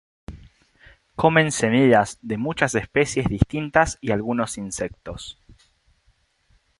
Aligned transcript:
Comen 1.15 1.51
semillas 1.51 2.17
de 2.23 2.39
muchas 2.39 2.73
especies 2.73 3.27
distintas 3.27 3.99
y 4.01 4.09
algunos 4.09 4.57
insectos. 4.57 5.37